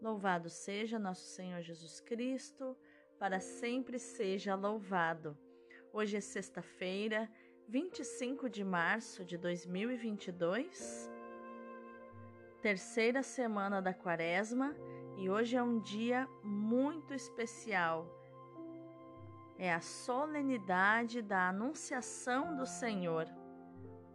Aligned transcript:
Louvado 0.00 0.48
seja 0.48 0.96
nosso 0.96 1.26
Senhor 1.26 1.60
Jesus 1.60 2.00
Cristo, 2.00 2.76
para 3.18 3.40
sempre 3.40 3.98
seja 3.98 4.54
louvado. 4.54 5.36
Hoje 5.92 6.16
é 6.16 6.20
sexta-feira, 6.20 7.28
25 7.66 8.48
de 8.48 8.62
março 8.62 9.24
de 9.24 9.36
2022, 9.36 11.10
terceira 12.62 13.24
semana 13.24 13.82
da 13.82 13.92
Quaresma, 13.92 14.72
e 15.16 15.28
hoje 15.28 15.56
é 15.56 15.62
um 15.62 15.80
dia 15.80 16.28
muito 16.44 17.12
especial. 17.12 18.06
É 19.58 19.74
a 19.74 19.80
solenidade 19.80 21.20
da 21.20 21.48
Anunciação 21.48 22.56
do 22.56 22.66
Senhor, 22.66 23.26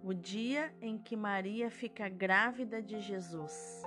o 0.01 0.13
dia 0.13 0.73
em 0.79 0.97
que 0.97 1.17
Maria 1.17 1.69
fica 1.69 2.07
grávida 2.07 2.81
de 2.81 3.01
Jesus. 3.01 3.83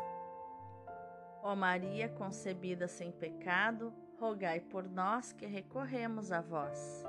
Ó 1.48 1.54
Maria 1.54 2.08
concebida 2.08 2.88
sem 2.88 3.12
pecado, 3.12 3.95
rogai 4.18 4.59
por 4.59 4.82
nós 4.82 5.32
que 5.32 5.46
recorremos 5.46 6.32
a 6.32 6.41
vós. 6.41 7.05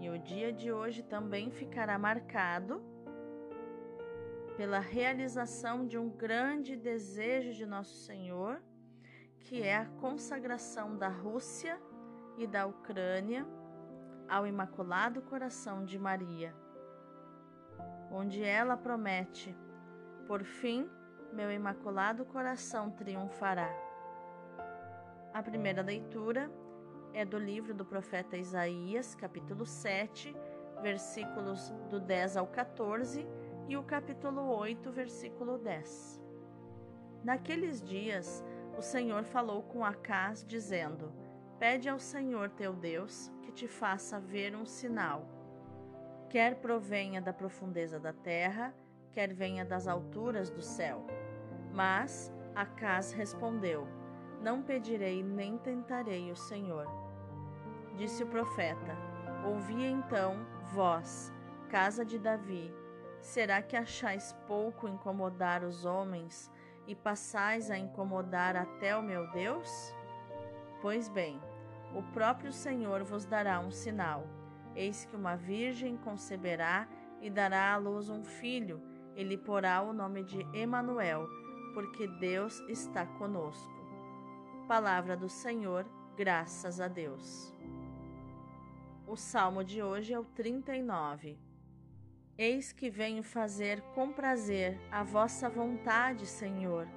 E 0.00 0.08
o 0.08 0.18
dia 0.18 0.50
de 0.50 0.72
hoje 0.72 1.02
também 1.02 1.50
ficará 1.50 1.98
marcado 1.98 2.82
pela 4.56 4.78
realização 4.78 5.86
de 5.86 5.98
um 5.98 6.08
grande 6.08 6.76
desejo 6.76 7.52
de 7.52 7.66
Nosso 7.66 7.94
Senhor, 8.06 8.58
que 9.40 9.62
é 9.62 9.76
a 9.76 9.84
consagração 9.84 10.96
da 10.96 11.08
Rússia 11.08 11.78
e 12.38 12.46
da 12.46 12.64
Ucrânia 12.64 13.46
ao 14.26 14.46
Imaculado 14.46 15.20
Coração 15.20 15.84
de 15.84 15.98
Maria, 15.98 16.54
onde 18.10 18.42
ela 18.42 18.78
promete, 18.78 19.54
por 20.26 20.42
fim, 20.42 20.88
meu 21.36 21.52
imaculado 21.52 22.24
coração 22.24 22.90
triunfará. 22.90 23.70
A 25.34 25.42
primeira 25.42 25.82
leitura 25.82 26.50
é 27.12 27.26
do 27.26 27.38
livro 27.38 27.74
do 27.74 27.84
profeta 27.84 28.38
Isaías, 28.38 29.14
capítulo 29.14 29.66
7, 29.66 30.34
versículos 30.80 31.68
do 31.90 32.00
10 32.00 32.38
ao 32.38 32.46
14 32.46 33.26
e 33.68 33.76
o 33.76 33.82
capítulo 33.82 34.48
8, 34.48 34.90
versículo 34.90 35.58
10. 35.58 36.18
Naqueles 37.22 37.82
dias, 37.82 38.42
o 38.78 38.80
Senhor 38.80 39.22
falou 39.24 39.62
com 39.62 39.84
Acás, 39.84 40.42
dizendo: 40.42 41.12
Pede 41.58 41.86
ao 41.86 41.98
Senhor 41.98 42.48
teu 42.48 42.72
Deus 42.72 43.30
que 43.42 43.52
te 43.52 43.68
faça 43.68 44.18
ver 44.18 44.56
um 44.56 44.64
sinal. 44.64 45.28
Quer 46.30 46.54
provenha 46.62 47.20
da 47.20 47.34
profundeza 47.34 48.00
da 48.00 48.14
terra, 48.14 48.74
quer 49.12 49.34
venha 49.34 49.66
das 49.66 49.86
alturas 49.86 50.48
do 50.48 50.62
céu. 50.62 51.06
Mas 51.76 52.32
Acas 52.54 53.12
respondeu: 53.12 53.86
Não 54.40 54.62
pedirei 54.62 55.22
nem 55.22 55.58
tentarei 55.58 56.32
o 56.32 56.36
Senhor. 56.36 56.86
Disse 57.96 58.24
o 58.24 58.26
profeta: 58.26 58.96
Ouvi 59.44 59.84
então, 59.84 60.38
vós, 60.72 61.30
casa 61.68 62.02
de 62.02 62.18
Davi, 62.18 62.74
será 63.20 63.60
que 63.60 63.76
achais 63.76 64.32
pouco 64.48 64.88
incomodar 64.88 65.62
os 65.62 65.84
homens 65.84 66.50
e 66.86 66.94
passais 66.94 67.70
a 67.70 67.76
incomodar 67.76 68.56
até 68.56 68.96
o 68.96 69.02
meu 69.02 69.30
Deus? 69.32 69.94
Pois 70.80 71.10
bem, 71.10 71.38
o 71.94 72.02
próprio 72.14 72.54
Senhor 72.54 73.04
vos 73.04 73.26
dará 73.26 73.60
um 73.60 73.70
sinal. 73.70 74.26
Eis 74.74 75.04
que 75.04 75.14
uma 75.14 75.36
virgem 75.36 75.98
conceberá 75.98 76.88
e 77.20 77.28
dará 77.28 77.74
à 77.74 77.76
luz 77.76 78.08
um 78.08 78.24
filho 78.24 78.80
ele 79.16 79.38
porá 79.38 79.80
o 79.80 79.94
nome 79.94 80.22
de 80.22 80.46
Emanuel, 80.52 81.26
porque 81.76 82.06
Deus 82.06 82.58
está 82.70 83.04
conosco. 83.04 83.70
Palavra 84.66 85.14
do 85.14 85.28
Senhor, 85.28 85.84
graças 86.16 86.80
a 86.80 86.88
Deus. 86.88 87.54
O 89.06 89.14
salmo 89.14 89.62
de 89.62 89.82
hoje 89.82 90.14
é 90.14 90.18
o 90.18 90.24
39. 90.24 91.38
Eis 92.38 92.72
que 92.72 92.88
venho 92.88 93.22
fazer 93.22 93.82
com 93.94 94.10
prazer 94.10 94.80
a 94.90 95.04
vossa 95.04 95.50
vontade, 95.50 96.24
Senhor. 96.24 96.88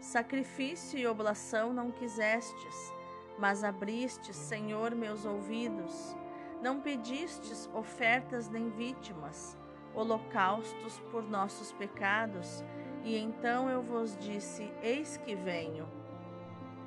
Sacrifício 0.00 0.98
e 0.98 1.06
oblação 1.06 1.72
não 1.72 1.92
quisestes, 1.92 2.92
mas 3.38 3.62
abristes, 3.62 4.34
Senhor, 4.34 4.96
meus 4.96 5.24
ouvidos. 5.24 6.16
Não 6.60 6.80
pedistes 6.80 7.70
ofertas 7.72 8.48
nem 8.48 8.68
vítimas 8.68 9.56
holocaustos 9.94 11.00
por 11.10 11.22
nossos 11.22 11.72
pecados, 11.72 12.64
e 13.04 13.16
então 13.16 13.68
eu 13.68 13.82
vos 13.82 14.16
disse: 14.16 14.72
Eis 14.82 15.16
que 15.16 15.34
venho. 15.34 15.88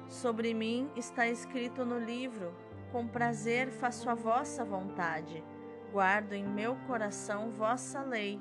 Sobre 0.08 0.54
mim 0.54 0.90
está 0.96 1.28
escrito 1.28 1.84
no 1.84 2.00
livro: 2.00 2.54
Com 2.92 3.08
prazer 3.08 3.72
faço 3.72 4.10
a 4.10 4.14
vossa 4.14 4.64
vontade, 4.64 5.44
guardo 5.92 6.34
em 6.34 6.46
meu 6.46 6.76
coração 6.88 7.50
vossa 7.50 8.02
lei. 8.02 8.40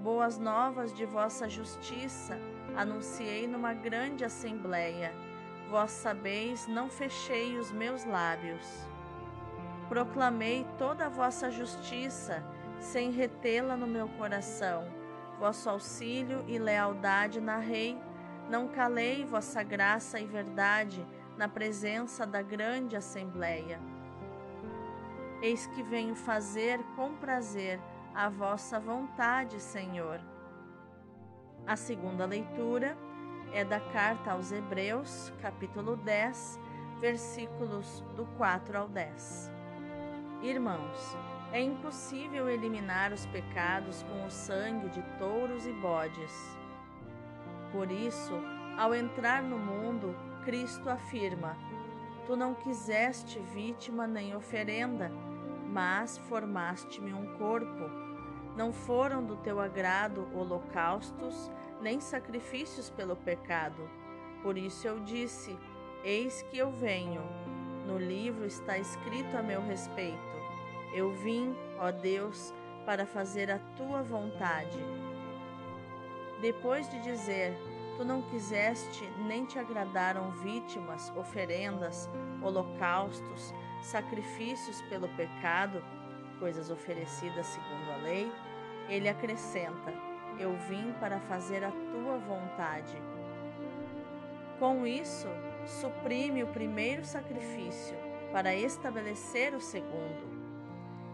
Boas 0.00 0.38
novas 0.38 0.92
de 0.92 1.06
vossa 1.06 1.48
justiça 1.48 2.38
anunciei 2.76 3.46
numa 3.46 3.72
grande 3.72 4.24
assembleia. 4.24 5.12
Vós 5.70 5.92
sabeis, 5.92 6.66
não 6.66 6.90
fechei 6.90 7.56
os 7.56 7.72
meus 7.72 8.04
lábios. 8.04 8.86
Proclamei 9.88 10.66
toda 10.76 11.06
a 11.06 11.08
vossa 11.08 11.50
justiça 11.50 12.44
sem 12.78 13.10
retê-la 13.10 13.76
no 13.76 13.86
meu 13.86 14.08
coração. 14.08 15.03
Vosso 15.44 15.68
auxílio 15.68 16.42
e 16.48 16.58
lealdade 16.58 17.38
narrei, 17.38 18.00
não 18.48 18.66
calei 18.66 19.26
vossa 19.26 19.62
graça 19.62 20.18
e 20.18 20.24
verdade 20.24 21.06
na 21.36 21.46
presença 21.46 22.26
da 22.26 22.40
grande 22.40 22.96
assembleia. 22.96 23.78
Eis 25.42 25.66
que 25.66 25.82
venho 25.82 26.14
fazer 26.14 26.82
com 26.96 27.14
prazer 27.16 27.78
a 28.14 28.30
vossa 28.30 28.80
vontade, 28.80 29.60
Senhor. 29.60 30.18
A 31.66 31.76
segunda 31.76 32.24
leitura 32.24 32.96
é 33.52 33.62
da 33.66 33.80
carta 33.80 34.32
aos 34.32 34.50
Hebreus, 34.50 35.30
capítulo 35.42 35.94
10, 35.94 36.58
versículos 37.02 38.02
do 38.16 38.24
4 38.38 38.78
ao 38.78 38.88
10. 38.88 39.52
Irmãos, 40.40 41.14
é 41.54 41.60
impossível 41.60 42.48
eliminar 42.48 43.12
os 43.12 43.26
pecados 43.26 44.02
com 44.02 44.26
o 44.26 44.30
sangue 44.30 44.88
de 44.88 45.00
touros 45.20 45.64
e 45.68 45.72
bodes. 45.72 46.58
Por 47.70 47.92
isso, 47.92 48.32
ao 48.76 48.92
entrar 48.92 49.40
no 49.40 49.56
mundo, 49.56 50.16
Cristo 50.44 50.90
afirma: 50.90 51.56
Tu 52.26 52.34
não 52.34 52.54
quiseste 52.54 53.38
vítima 53.54 54.04
nem 54.04 54.34
oferenda, 54.34 55.12
mas 55.68 56.18
formaste-me 56.18 57.14
um 57.14 57.38
corpo. 57.38 57.88
Não 58.56 58.72
foram 58.72 59.24
do 59.24 59.36
teu 59.36 59.60
agrado 59.60 60.28
holocaustos, 60.34 61.52
nem 61.80 62.00
sacrifícios 62.00 62.90
pelo 62.90 63.14
pecado. 63.14 63.88
Por 64.42 64.58
isso 64.58 64.88
eu 64.88 64.98
disse: 65.04 65.56
Eis 66.02 66.42
que 66.50 66.58
eu 66.58 66.72
venho. 66.72 67.22
No 67.86 67.96
livro 67.96 68.44
está 68.44 68.76
escrito 68.76 69.36
a 69.36 69.42
meu 69.42 69.62
respeito 69.64 70.33
eu 70.94 71.10
vim, 71.10 71.56
ó 71.78 71.90
Deus, 71.90 72.54
para 72.86 73.04
fazer 73.04 73.50
a 73.50 73.58
tua 73.76 74.02
vontade. 74.02 74.78
Depois 76.40 76.88
de 76.88 77.00
dizer, 77.02 77.56
tu 77.96 78.04
não 78.04 78.22
quiseste 78.22 79.04
nem 79.26 79.44
te 79.44 79.58
agradaram 79.58 80.30
vítimas, 80.30 81.12
oferendas, 81.16 82.08
holocaustos, 82.40 83.52
sacrifícios 83.82 84.80
pelo 84.82 85.08
pecado, 85.16 85.84
coisas 86.38 86.70
oferecidas 86.70 87.46
segundo 87.46 87.90
a 87.92 87.96
lei, 87.96 88.30
ele 88.88 89.08
acrescenta: 89.08 89.92
Eu 90.38 90.56
vim 90.68 90.92
para 91.00 91.18
fazer 91.20 91.64
a 91.64 91.70
tua 91.70 92.18
vontade. 92.18 92.96
Com 94.60 94.86
isso, 94.86 95.26
suprime 95.66 96.44
o 96.44 96.48
primeiro 96.48 97.04
sacrifício 97.04 97.96
para 98.32 98.54
estabelecer 98.54 99.54
o 99.54 99.60
segundo. 99.60 100.33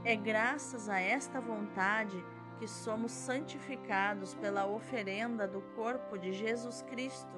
É 0.02 0.16
graças 0.16 0.88
a 0.88 0.98
esta 0.98 1.42
vontade 1.42 2.24
que 2.58 2.66
somos 2.66 3.12
santificados 3.12 4.34
pela 4.34 4.66
oferenda 4.66 5.46
do 5.46 5.60
corpo 5.76 6.16
de 6.16 6.32
Jesus 6.32 6.80
Cristo, 6.88 7.34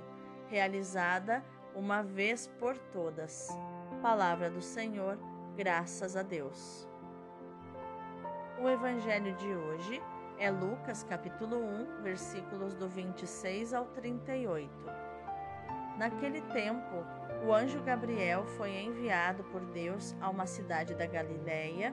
realizada 0.46 1.44
uma 1.74 2.02
vez 2.02 2.46
por 2.60 2.78
todas. 2.78 3.48
Palavra 4.00 4.48
do 4.48 4.62
Senhor, 4.62 5.18
graças 5.56 6.16
a 6.16 6.22
Deus. 6.22 6.88
O 8.60 8.68
evangelho 8.68 9.34
de 9.34 9.48
hoje 9.48 10.00
é 10.38 10.48
Lucas 10.48 11.02
capítulo 11.02 11.56
1, 11.56 12.02
versículos 12.02 12.76
do 12.76 12.88
26 12.88 13.74
ao 13.74 13.86
38. 13.86 14.70
Naquele 15.98 16.40
tempo, 16.52 17.04
o 17.44 17.52
anjo 17.52 17.82
Gabriel 17.82 18.46
foi 18.56 18.70
enviado 18.70 19.42
por 19.44 19.64
Deus 19.66 20.14
a 20.20 20.30
uma 20.30 20.46
cidade 20.46 20.94
da 20.94 21.06
Galiléia 21.06 21.92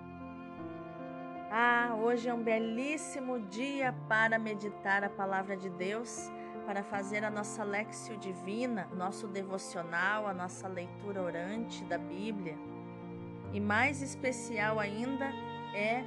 Ah, 1.53 1.97
hoje 2.01 2.29
é 2.29 2.33
um 2.33 2.41
belíssimo 2.41 3.37
dia 3.37 3.93
para 4.07 4.39
meditar 4.39 5.03
a 5.03 5.09
palavra 5.09 5.57
de 5.57 5.69
Deus, 5.69 6.31
para 6.65 6.81
fazer 6.81 7.25
a 7.25 7.29
nossa 7.29 7.61
lexio 7.61 8.15
divina, 8.15 8.87
nosso 8.95 9.27
devocional, 9.27 10.25
a 10.25 10.33
nossa 10.33 10.65
leitura 10.69 11.21
orante 11.21 11.83
da 11.83 11.97
Bíblia. 11.97 12.57
E 13.51 13.59
mais 13.59 14.01
especial 14.01 14.79
ainda 14.79 15.25
é 15.75 16.05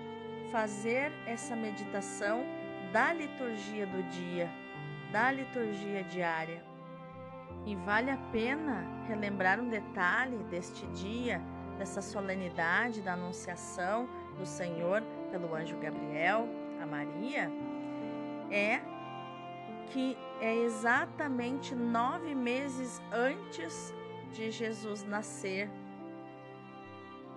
fazer 0.51 1.13
essa 1.27 1.55
meditação 1.55 2.43
da 2.91 3.13
liturgia 3.13 3.87
do 3.87 4.03
dia, 4.05 4.51
da 5.13 5.31
liturgia 5.31 6.03
diária. 6.05 6.65
E 7.67 7.77
vale 7.77 8.11
a 8.11 8.17
pena 8.33 8.83
relembrar 9.07 9.61
um 9.61 9.69
detalhe 9.69 10.39
deste 10.45 10.87
dia, 10.87 11.39
dessa 11.77 12.01
solenidade 12.01 13.03
da 13.03 13.13
Anunciação 13.13 14.09
do 14.39 14.47
Senhor 14.47 15.03
pelo 15.35 15.53
anjo 15.53 15.77
Gabriel 15.79 16.49
a 16.81 16.87
Maria, 16.87 17.51
é 18.53 18.81
que 19.91 20.17
é 20.41 20.55
exatamente 20.55 21.75
nove 21.75 22.37
meses 22.37 23.03
antes 23.13 23.93
de 24.33 24.53
Jesus 24.53 25.03
nascer. 25.03 25.69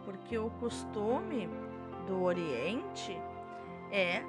Porque 0.05 0.37
o 0.37 0.51
costume 0.51 1.49
do 2.05 2.21
Oriente 2.21 3.19
é 3.91 4.21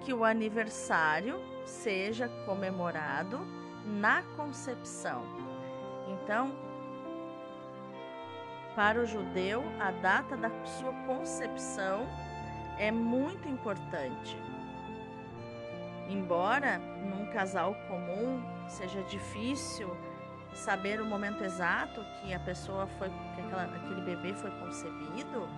que 0.00 0.14
o 0.14 0.24
aniversário 0.24 1.38
seja 1.66 2.26
comemorado 2.46 3.38
na 3.84 4.22
concepção. 4.34 5.22
Então, 6.08 6.52
para 8.74 8.98
o 8.98 9.04
judeu, 9.04 9.62
a 9.78 9.90
data 9.90 10.36
da 10.38 10.50
sua 10.64 10.92
concepção 11.06 12.08
é 12.78 12.90
muito 12.90 13.48
importante. 13.48 14.36
Embora 16.08 16.78
num 16.78 17.26
casal 17.32 17.74
comum 17.88 18.42
seja 18.68 19.02
difícil 19.04 19.96
saber 20.54 21.00
o 21.00 21.04
momento 21.04 21.42
exato 21.42 22.04
que 22.20 22.32
a 22.32 22.38
pessoa 22.38 22.86
foi, 22.98 23.08
que 23.34 23.40
aquela, 23.40 23.64
aquele 23.64 24.00
bebê 24.02 24.32
foi 24.34 24.50
concebido, 24.52 25.48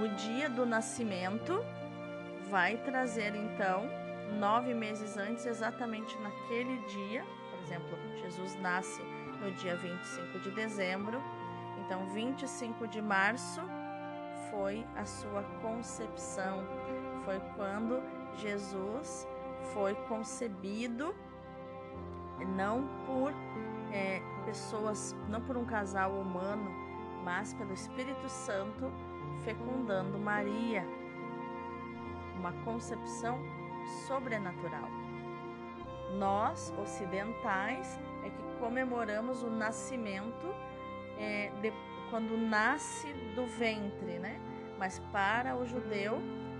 o 0.00 0.08
dia 0.16 0.48
do 0.48 0.64
nascimento 0.64 1.64
vai 2.48 2.76
trazer 2.76 3.34
então 3.34 3.88
nove 4.38 4.74
meses 4.74 5.16
antes, 5.16 5.46
exatamente 5.46 6.16
naquele 6.18 6.78
dia, 6.86 7.24
por 7.50 7.60
exemplo, 7.60 7.98
Jesus 8.20 8.54
nasce 8.60 9.02
no 9.40 9.50
dia 9.52 9.76
25 9.76 10.38
de 10.40 10.50
dezembro, 10.50 11.20
então 11.84 12.06
25 12.10 12.86
de 12.86 13.00
março 13.00 13.60
foi 14.58 14.84
a 14.96 15.04
sua 15.04 15.44
concepção, 15.62 16.64
foi 17.24 17.38
quando 17.54 18.02
Jesus 18.38 19.24
foi 19.72 19.94
concebido, 20.08 21.14
não 22.56 22.88
por 23.06 23.32
é, 23.92 24.20
pessoas, 24.44 25.14
não 25.28 25.40
por 25.40 25.56
um 25.56 25.64
casal 25.64 26.10
humano, 26.10 26.68
mas 27.22 27.54
pelo 27.54 27.72
Espírito 27.72 28.28
Santo 28.28 28.90
fecundando 29.44 30.18
Maria. 30.18 30.84
Uma 32.36 32.52
concepção 32.64 33.38
sobrenatural. 34.08 34.88
Nós, 36.16 36.74
ocidentais, 36.82 37.96
é 38.24 38.30
que 38.30 38.58
comemoramos 38.58 39.44
o 39.44 39.50
nascimento 39.50 40.52
é, 41.16 41.52
de, 41.62 41.72
quando 42.10 42.36
nasce 42.36 43.12
do 43.36 43.46
ventre, 43.46 44.18
né? 44.18 44.47
Mas 44.78 44.98
para 45.12 45.56
o 45.56 45.66
judeu, 45.66 46.18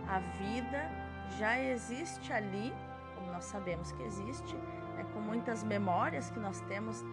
a 0.08 0.18
vida 0.18 0.90
já 1.38 1.60
existe 1.60 2.32
ali, 2.32 2.72
como 3.14 3.32
nós 3.32 3.44
sabemos 3.44 3.92
que 3.92 4.02
existe, 4.02 4.56
né? 4.96 5.06
com 5.12 5.20
muitas 5.20 5.62
memórias 5.62 6.30
que 6.30 6.40
nós 6.40 6.60
temos 6.62 7.04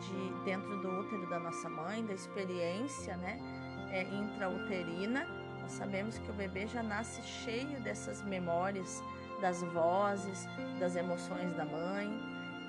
de 0.00 0.44
dentro 0.44 0.80
do 0.80 1.00
útero 1.00 1.28
da 1.28 1.38
nossa 1.38 1.68
mãe, 1.68 2.04
da 2.04 2.14
experiência, 2.14 3.16
né? 3.16 3.38
É, 3.90 4.02
intrauterina. 4.02 5.26
Nós 5.60 5.72
sabemos 5.72 6.18
que 6.18 6.30
o 6.30 6.34
bebê 6.34 6.66
já 6.66 6.82
nasce 6.82 7.22
cheio 7.22 7.80
dessas 7.80 8.22
memórias, 8.22 9.02
das 9.40 9.62
vozes, 9.62 10.46
das 10.78 10.96
emoções 10.96 11.54
da 11.54 11.64
mãe. 11.64 12.08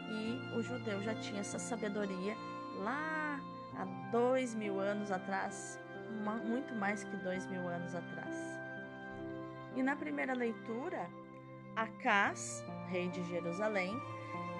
E 0.09 0.57
o 0.57 0.61
judeu 0.61 1.01
já 1.01 1.15
tinha 1.15 1.39
essa 1.39 1.57
sabedoria 1.57 2.35
lá 2.83 3.39
há 3.77 3.85
dois 4.11 4.53
mil 4.53 4.79
anos 4.79 5.09
atrás, 5.11 5.79
muito 6.11 6.73
mais 6.75 7.03
que 7.03 7.15
dois 7.17 7.45
mil 7.47 7.67
anos 7.67 7.95
atrás. 7.95 8.35
E 9.75 9.81
na 9.81 9.95
primeira 9.95 10.33
leitura, 10.33 11.09
Acás, 11.75 12.63
rei 12.89 13.07
de 13.07 13.23
Jerusalém, 13.23 13.95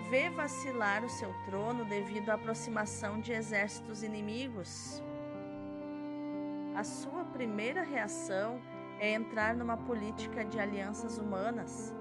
vê 0.09 0.29
vacilar 0.29 1.03
o 1.03 1.09
seu 1.09 1.33
trono 1.45 1.83
devido 1.85 2.29
à 2.29 2.35
aproximação 2.35 3.19
de 3.19 3.33
exércitos 3.33 4.01
inimigos. 4.01 5.03
A 6.75 6.83
sua 6.83 7.25
primeira 7.25 7.83
reação 7.83 8.61
é 8.99 9.13
entrar 9.13 9.55
numa 9.55 9.75
política 9.75 10.45
de 10.45 10.59
alianças 10.59 11.17
humanas. 11.17 11.93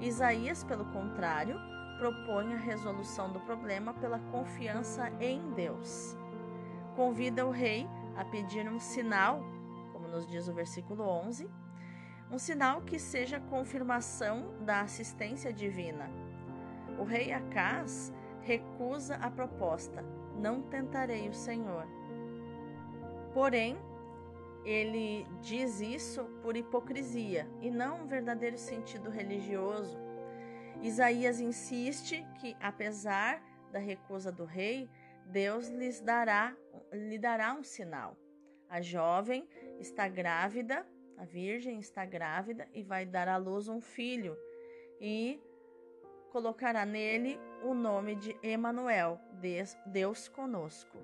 Isaías, 0.00 0.62
pelo 0.62 0.84
contrário, 0.86 1.58
propõe 1.98 2.54
a 2.54 2.58
resolução 2.58 3.32
do 3.32 3.40
problema 3.40 3.92
pela 3.94 4.18
confiança 4.30 5.12
em 5.20 5.50
Deus. 5.52 6.16
Convida 6.94 7.46
o 7.46 7.50
rei 7.50 7.88
a 8.16 8.24
pedir 8.24 8.68
um 8.68 8.78
sinal, 8.78 9.42
como 9.92 10.08
nos 10.08 10.26
diz 10.26 10.48
o 10.48 10.52
versículo 10.52 11.04
11, 11.04 11.48
um 12.30 12.38
sinal 12.38 12.80
que 12.82 12.98
seja 12.98 13.40
confirmação 13.40 14.54
da 14.60 14.80
assistência 14.80 15.52
divina. 15.52 16.10
O 16.98 17.04
rei 17.04 17.32
Acás 17.32 18.12
recusa 18.40 19.16
a 19.16 19.30
proposta: 19.30 20.02
Não 20.38 20.62
tentarei 20.62 21.28
o 21.28 21.34
Senhor. 21.34 21.86
Porém, 23.34 23.78
ele 24.64 25.26
diz 25.40 25.80
isso 25.80 26.24
por 26.42 26.56
hipocrisia 26.56 27.48
e 27.60 27.70
não 27.70 28.02
um 28.02 28.06
verdadeiro 28.06 28.56
sentido 28.56 29.10
religioso. 29.10 29.98
Isaías 30.80 31.40
insiste 31.40 32.26
que, 32.40 32.56
apesar 32.60 33.42
da 33.72 33.78
recusa 33.78 34.30
do 34.30 34.44
rei, 34.44 34.88
Deus 35.26 35.68
lhes 35.68 36.00
dará, 36.00 36.56
lhe 36.92 37.18
dará 37.18 37.54
um 37.54 37.62
sinal. 37.62 38.16
A 38.68 38.80
jovem 38.80 39.48
está 39.78 40.08
grávida, 40.08 40.86
a 41.16 41.24
virgem 41.24 41.78
está 41.78 42.04
grávida 42.04 42.68
e 42.72 42.82
vai 42.82 43.04
dar 43.04 43.28
à 43.28 43.36
luz 43.36 43.68
um 43.68 43.80
filho 43.80 44.36
e 45.00 45.40
colocará 46.30 46.86
nele 46.86 47.38
o 47.62 47.74
nome 47.74 48.14
de 48.14 48.36
Emanuel, 48.42 49.20
Deus 49.86 50.28
conosco. 50.28 50.96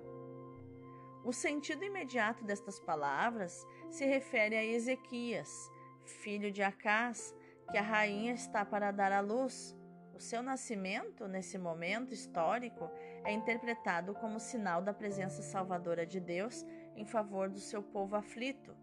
O 1.23 1.31
sentido 1.31 1.83
imediato 1.83 2.43
destas 2.43 2.79
palavras 2.79 3.65
se 3.89 4.05
refere 4.05 4.55
a 4.55 4.65
Ezequias, 4.65 5.69
filho 6.05 6.51
de 6.51 6.63
Acás, 6.63 7.35
que 7.69 7.77
a 7.77 7.81
rainha 7.81 8.33
está 8.33 8.65
para 8.65 8.91
dar 8.91 9.11
à 9.11 9.19
luz. 9.19 9.75
O 10.19 10.21
seu 10.21 10.43
nascimento, 10.43 11.29
nesse 11.29 11.57
momento 11.57 12.13
histórico, 12.13 12.91
é 13.23 13.31
interpretado 13.31 14.13
como 14.13 14.37
sinal 14.37 14.81
da 14.81 14.93
presença 14.93 15.41
salvadora 15.41 16.05
de 16.05 16.19
Deus 16.19 16.65
em 16.93 17.05
favor 17.05 17.49
do 17.49 17.57
seu 17.57 17.81
povo 17.81 18.17
aflito. 18.17 18.75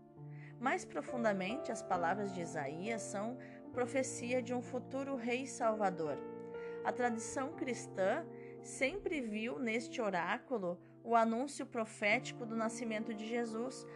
Mais 0.58 0.86
profundamente, 0.86 1.70
as 1.70 1.82
palavras 1.82 2.32
de 2.32 2.40
Isaías 2.40 3.02
são 3.02 3.36
profecia 3.70 4.40
de 4.40 4.54
um 4.54 4.62
futuro 4.62 5.14
rei 5.14 5.46
salvador. 5.46 6.16
A 6.82 6.90
tradição 6.90 7.52
cristã 7.52 8.24
sempre 8.62 9.20
viu 9.20 9.58
neste 9.58 10.00
oráculo 10.00 10.80
o 11.04 11.14
anúncio 11.14 11.66
profético 11.66 12.46
do 12.46 12.56
nascimento 12.56 13.12
de 13.12 13.26
Jesus, 13.26 13.86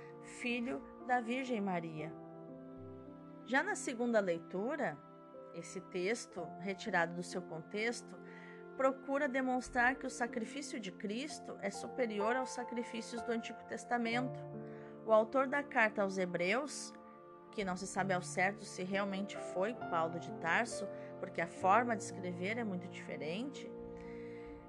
filho 0.42 0.82
da 1.06 1.23
Virgem 1.23 1.62
Maria. 1.62 2.12
Já 3.47 3.62
na 3.62 3.75
segunda 3.75 4.20
leitura, 4.20 4.99
esse 5.54 5.80
texto, 5.80 6.47
retirado 6.61 7.14
do 7.14 7.23
seu 7.23 7.42
contexto, 7.42 8.16
procura 8.76 9.28
demonstrar 9.28 9.97
que 9.97 10.07
o 10.07 10.11
sacrifício 10.11 10.80
de 10.80 10.90
Cristo 10.90 11.57
é 11.61 11.71
superior 11.71 12.37
aos 12.37 12.50
sacrifícios 12.50 13.21
do 13.23 13.33
Antigo 13.33 13.62
Testamento. 13.64 14.40
O 15.04 15.12
autor 15.12 15.47
da 15.47 15.62
carta 15.62 16.02
aos 16.02 16.16
Hebreus, 16.16 16.92
que 17.52 17.64
não 17.64 17.76
se 17.76 17.87
sabe 17.87 18.14
ao 18.14 18.23
certo 18.23 18.64
se 18.64 18.83
realmente 18.83 19.37
foi 19.52 19.75
Paulo 19.75 20.19
de 20.19 20.33
Tarso, 20.35 20.88
porque 21.19 21.40
a 21.40 21.47
forma 21.47 21.97
de 21.97 22.02
escrever 22.02 22.57
é 22.59 22.64
muito 22.64 22.88
diferente, 22.88 23.71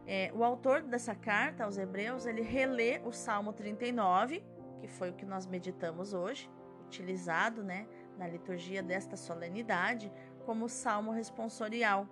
é, 0.06 0.32
o 0.34 0.44
autor 0.44 0.82
dessa 0.82 1.14
carta 1.14 1.64
aos 1.64 1.78
Hebreus, 1.78 2.26
ele 2.26 2.42
relê 2.42 3.00
o 3.06 3.12
Salmo 3.12 3.54
39, 3.54 4.44
que 4.80 4.88
foi 4.88 5.10
o 5.10 5.14
que 5.14 5.26
nós 5.26 5.46
meditamos 5.46 6.14
hoje, 6.14 6.50
utilizado 6.86 7.64
né, 7.64 7.88
na 8.18 8.28
liturgia 8.28 8.82
desta 8.82 9.16
solenidade, 9.16 10.12
como 10.46 10.70
salmo 10.70 11.12
responsorial. 11.12 12.08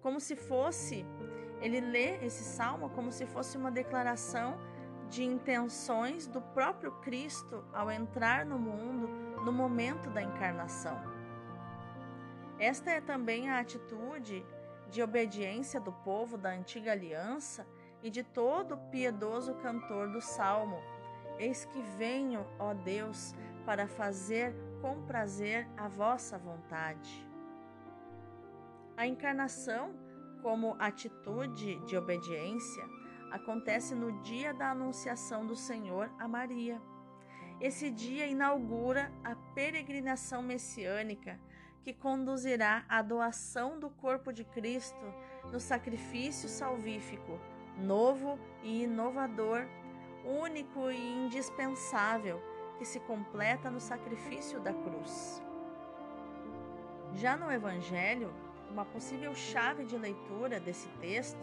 Como 0.00 0.20
se 0.20 0.36
fosse, 0.36 1.04
ele 1.60 1.80
lê 1.80 2.24
esse 2.24 2.44
salmo 2.44 2.90
como 2.90 3.10
se 3.10 3.26
fosse 3.26 3.56
uma 3.56 3.70
declaração 3.70 4.58
de 5.08 5.24
intenções 5.24 6.26
do 6.26 6.40
próprio 6.40 6.92
Cristo 7.00 7.64
ao 7.72 7.90
entrar 7.90 8.44
no 8.44 8.58
mundo 8.58 9.08
no 9.44 9.52
momento 9.52 10.10
da 10.10 10.22
encarnação. 10.22 11.00
Esta 12.58 12.90
é 12.90 13.00
também 13.00 13.50
a 13.50 13.58
atitude 13.58 14.44
de 14.90 15.02
obediência 15.02 15.80
do 15.80 15.92
povo 15.92 16.38
da 16.38 16.50
antiga 16.50 16.92
aliança 16.92 17.66
e 18.02 18.10
de 18.10 18.22
todo 18.22 18.78
piedoso 18.90 19.54
cantor 19.56 20.08
do 20.10 20.20
salmo. 20.20 20.78
Eis 21.38 21.64
que 21.66 21.82
venho, 21.98 22.46
ó 22.58 22.72
Deus, 22.72 23.34
para 23.64 23.86
fazer 23.86 24.54
com 24.80 25.02
prazer 25.02 25.68
a 25.76 25.88
vossa 25.88 26.38
vontade. 26.38 27.25
A 28.96 29.06
encarnação, 29.06 29.94
como 30.42 30.74
atitude 30.78 31.76
de 31.84 31.96
obediência, 31.98 32.82
acontece 33.30 33.94
no 33.94 34.22
dia 34.22 34.54
da 34.54 34.70
anunciação 34.70 35.46
do 35.46 35.54
Senhor 35.54 36.10
a 36.18 36.26
Maria. 36.26 36.80
Esse 37.60 37.90
dia 37.90 38.26
inaugura 38.26 39.12
a 39.22 39.34
peregrinação 39.54 40.42
messiânica 40.42 41.38
que 41.82 41.92
conduzirá 41.92 42.84
à 42.88 43.02
doação 43.02 43.78
do 43.78 43.90
corpo 43.90 44.32
de 44.32 44.44
Cristo 44.44 45.04
no 45.52 45.60
sacrifício 45.60 46.48
salvífico, 46.48 47.38
novo 47.78 48.38
e 48.62 48.84
inovador, 48.84 49.66
único 50.24 50.90
e 50.90 51.26
indispensável, 51.26 52.42
que 52.78 52.84
se 52.84 52.98
completa 53.00 53.70
no 53.70 53.80
sacrifício 53.80 54.58
da 54.60 54.72
cruz. 54.72 55.42
Já 57.14 57.36
no 57.36 57.50
Evangelho, 57.50 58.34
uma 58.70 58.84
possível 58.84 59.34
chave 59.34 59.84
de 59.84 59.96
leitura 59.96 60.60
desse 60.60 60.88
texto 61.00 61.40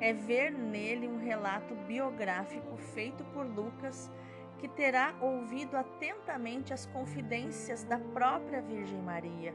é 0.00 0.12
ver 0.12 0.50
nele 0.50 1.08
um 1.08 1.18
relato 1.18 1.74
biográfico 1.74 2.76
feito 2.76 3.24
por 3.32 3.46
Lucas, 3.46 4.10
que 4.58 4.68
terá 4.68 5.14
ouvido 5.20 5.76
atentamente 5.76 6.72
as 6.72 6.86
confidências 6.86 7.84
da 7.84 7.98
própria 7.98 8.60
Virgem 8.60 9.00
Maria 9.00 9.54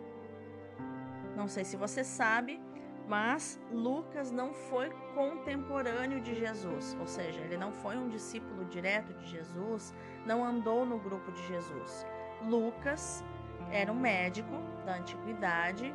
não 1.35 1.47
sei 1.47 1.63
se 1.63 1.77
você 1.77 2.03
sabe, 2.03 2.61
mas 3.07 3.59
Lucas 3.71 4.31
não 4.31 4.53
foi 4.53 4.89
contemporâneo 5.15 6.21
de 6.21 6.35
Jesus, 6.35 6.95
ou 6.99 7.07
seja, 7.07 7.39
ele 7.41 7.57
não 7.57 7.71
foi 7.71 7.97
um 7.97 8.07
discípulo 8.07 8.65
direto 8.65 9.13
de 9.15 9.25
Jesus, 9.27 9.93
não 10.25 10.43
andou 10.43 10.85
no 10.85 10.99
grupo 10.99 11.31
de 11.31 11.47
Jesus. 11.47 12.05
Lucas 12.43 13.23
era 13.71 13.91
um 13.91 13.99
médico 13.99 14.51
da 14.85 14.97
antiguidade 14.97 15.93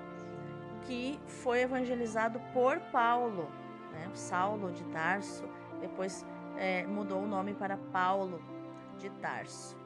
que 0.87 1.19
foi 1.27 1.61
evangelizado 1.61 2.41
por 2.53 2.79
Paulo, 2.93 3.49
né? 3.93 4.09
Saulo 4.15 4.71
de 4.73 4.85
Tarso, 4.85 5.45
depois 5.81 6.25
é, 6.57 6.87
mudou 6.87 7.23
o 7.23 7.27
nome 7.27 7.55
para 7.55 7.77
Paulo 7.77 8.41
de 8.99 9.11
Tarso, 9.11 9.77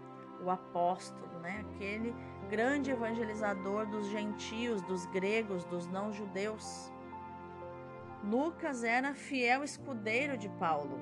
o 0.43 0.51
apóstolo, 0.51 1.39
né? 1.41 1.65
aquele 1.75 2.15
grande 2.49 2.91
evangelizador 2.91 3.87
dos 3.87 4.07
gentios, 4.09 4.83
dos 4.83 5.07
gregos, 5.07 5.65
dos 5.65 5.87
não-judeus. 5.87 6.93
Lucas 8.23 8.85
era 8.85 9.15
fiel 9.15 9.65
escudeiro 9.65 10.37
de 10.37 10.49
Paulo 10.51 10.99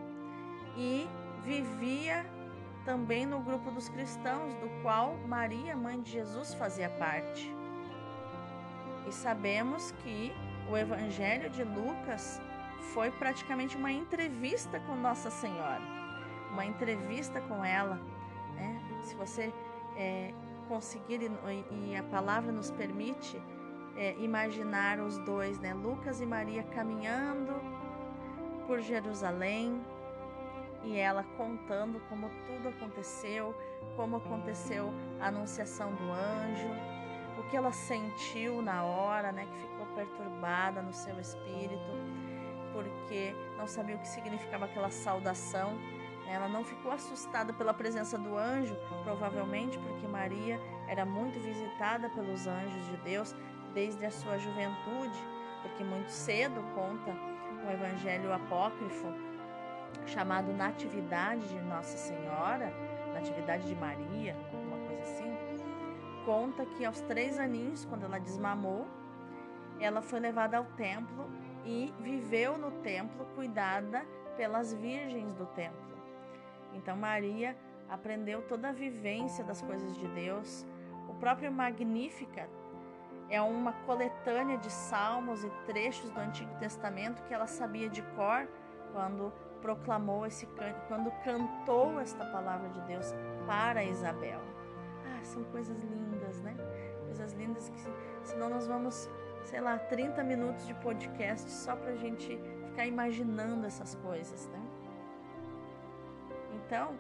e 0.76 1.08
vivia 1.42 2.24
também 2.84 3.26
no 3.26 3.40
grupo 3.40 3.70
dos 3.70 3.88
cristãos, 3.88 4.54
do 4.54 4.68
qual 4.82 5.16
Maria, 5.26 5.76
mãe 5.76 6.00
de 6.00 6.10
Jesus, 6.10 6.54
fazia 6.54 6.88
parte. 6.88 7.57
E 9.08 9.12
sabemos 9.12 9.90
que 10.02 10.34
o 10.70 10.76
Evangelho 10.76 11.48
de 11.48 11.64
Lucas 11.64 12.38
foi 12.92 13.10
praticamente 13.10 13.74
uma 13.74 13.90
entrevista 13.90 14.78
com 14.80 14.94
Nossa 14.94 15.30
Senhora, 15.30 15.80
uma 16.52 16.66
entrevista 16.66 17.40
com 17.40 17.64
ela. 17.64 17.98
Né? 18.54 19.00
Se 19.02 19.14
você 19.14 19.50
é, 19.96 20.34
conseguir, 20.68 21.20
e 21.70 21.96
a 21.96 22.02
palavra 22.02 22.52
nos 22.52 22.70
permite 22.70 23.40
é, 23.96 24.14
imaginar 24.18 25.00
os 25.00 25.16
dois, 25.20 25.58
né? 25.58 25.72
Lucas 25.72 26.20
e 26.20 26.26
Maria 26.26 26.62
caminhando 26.62 27.54
por 28.66 28.78
Jerusalém 28.78 29.80
e 30.84 30.98
ela 30.98 31.24
contando 31.38 31.98
como 32.10 32.28
tudo 32.46 32.68
aconteceu, 32.68 33.54
como 33.96 34.16
aconteceu 34.16 34.92
a 35.18 35.28
anunciação 35.28 35.94
do 35.94 36.12
anjo, 36.12 36.97
que 37.48 37.56
ela 37.56 37.72
sentiu 37.72 38.62
na 38.62 38.84
hora, 38.84 39.32
né? 39.32 39.46
Que 39.46 39.58
ficou 39.58 39.86
perturbada 39.94 40.82
no 40.82 40.92
seu 40.92 41.18
espírito, 41.20 41.90
porque 42.72 43.34
não 43.56 43.66
sabia 43.66 43.96
o 43.96 43.98
que 43.98 44.08
significava 44.08 44.66
aquela 44.66 44.90
saudação 44.90 45.76
ela 46.28 46.46
não 46.46 46.62
ficou 46.62 46.92
assustada 46.92 47.52
pela 47.54 47.72
presença 47.72 48.18
do 48.18 48.36
anjo, 48.36 48.76
provavelmente 49.02 49.78
porque 49.78 50.06
Maria 50.06 50.60
era 50.86 51.04
muito 51.04 51.40
visitada 51.40 52.10
pelos 52.10 52.46
anjos 52.46 52.86
de 52.86 52.96
Deus 52.98 53.34
desde 53.72 54.04
a 54.04 54.10
sua 54.10 54.36
juventude, 54.36 55.18
porque 55.62 55.82
muito 55.82 56.10
cedo 56.10 56.62
conta 56.74 57.10
um 57.64 57.70
evangelho 57.70 58.32
apócrifo 58.32 59.06
chamado 60.06 60.52
Natividade 60.52 61.48
de 61.48 61.60
Nossa 61.62 61.96
Senhora, 61.96 62.72
Natividade 63.14 63.66
de 63.66 63.74
Maria, 63.74 64.36
conta 66.28 66.66
que 66.66 66.84
aos 66.84 67.00
três 67.00 67.38
aninhos, 67.38 67.86
quando 67.86 68.04
ela 68.04 68.20
desmamou, 68.20 68.86
ela 69.80 70.02
foi 70.02 70.20
levada 70.20 70.58
ao 70.58 70.64
templo 70.76 71.24
e 71.64 71.90
viveu 72.00 72.58
no 72.58 72.70
templo 72.82 73.24
cuidada 73.34 74.04
pelas 74.36 74.74
virgens 74.74 75.32
do 75.32 75.46
templo. 75.46 75.96
Então 76.74 76.94
Maria 76.94 77.56
aprendeu 77.88 78.42
toda 78.42 78.68
a 78.68 78.72
vivência 78.72 79.42
das 79.42 79.62
coisas 79.62 79.96
de 79.96 80.06
Deus. 80.08 80.66
O 81.08 81.14
próprio 81.14 81.50
Magnífica 81.50 82.46
é 83.30 83.40
uma 83.40 83.72
coletânea 83.86 84.58
de 84.58 84.70
salmos 84.70 85.42
e 85.42 85.50
trechos 85.64 86.10
do 86.10 86.20
Antigo 86.20 86.54
Testamento 86.58 87.22
que 87.22 87.32
ela 87.32 87.46
sabia 87.46 87.88
de 87.88 88.02
cor 88.02 88.46
quando 88.92 89.32
proclamou 89.62 90.26
esse 90.26 90.46
quando 90.88 91.10
cantou 91.24 91.98
esta 91.98 92.26
palavra 92.26 92.68
de 92.68 92.82
Deus 92.82 93.14
para 93.46 93.82
Isabel. 93.82 94.42
são 95.22 95.44
coisas 95.44 95.78
lindas, 95.82 96.07
né? 96.40 96.54
Coisas 97.04 97.32
lindas 97.32 97.68
que 97.68 97.78
senão 98.22 98.50
nós 98.50 98.66
vamos, 98.66 99.08
sei 99.44 99.60
lá, 99.60 99.78
30 99.78 100.22
minutos 100.22 100.66
de 100.66 100.74
podcast 100.74 101.50
só 101.50 101.74
para 101.74 101.92
a 101.92 101.96
gente 101.96 102.38
ficar 102.66 102.86
imaginando 102.86 103.66
essas 103.66 103.94
coisas, 103.96 104.46
né? 104.48 104.62
Então, 106.54 106.94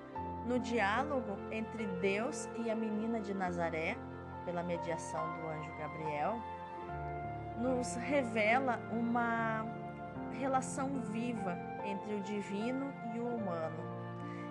no 0.46 0.58
diálogo 0.58 1.36
entre 1.50 1.86
Deus 2.00 2.48
e 2.64 2.70
a 2.70 2.74
menina 2.74 3.20
de 3.20 3.34
Nazaré, 3.34 3.96
pela 4.44 4.62
mediação 4.62 5.22
do 5.38 5.46
anjo 5.46 5.70
Gabriel, 5.78 6.40
nos 7.58 7.94
revela 7.96 8.80
uma 8.92 9.66
relação 10.38 11.00
viva 11.02 11.58
entre 11.84 12.14
o 12.14 12.20
divino 12.20 12.92
e 13.14 13.18
o 13.18 13.26
humano, 13.26 13.82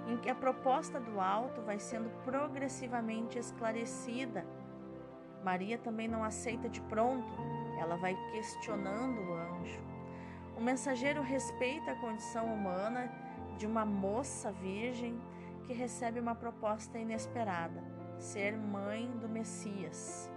em 0.07 0.17
que 0.17 0.29
a 0.29 0.35
proposta 0.35 0.99
do 0.99 1.19
alto 1.19 1.61
vai 1.61 1.79
sendo 1.79 2.09
progressivamente 2.23 3.39
esclarecida. 3.39 4.45
Maria 5.47 5.77
também 5.77 6.09
não 6.09 6.25
aceita 6.25 6.67
de 6.67 6.81
pronto, 6.81 7.33
ela 7.79 7.95
vai 7.95 8.13
questionando 8.33 9.21
o 9.21 9.33
anjo. 9.33 9.81
O 10.57 10.61
mensageiro 10.61 11.21
respeita 11.21 11.91
a 11.91 11.95
condição 11.95 12.53
humana 12.53 13.09
de 13.57 13.65
uma 13.65 13.85
moça 13.85 14.51
virgem 14.51 15.17
que 15.63 15.71
recebe 15.71 16.19
uma 16.19 16.35
proposta 16.35 16.99
inesperada: 16.99 17.81
ser 18.17 18.57
mãe 18.57 19.09
do 19.21 19.29
Messias. 19.29 20.29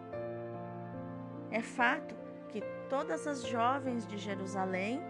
É 1.50 1.60
fato 1.60 2.14
que 2.48 2.62
todas 2.88 3.26
as 3.26 3.42
jovens 3.42 4.06
de 4.06 4.16
Jerusalém, 4.16 5.02